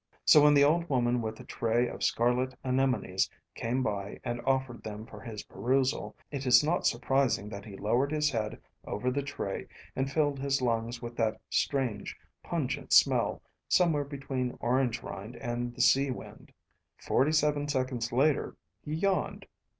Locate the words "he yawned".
18.83-19.45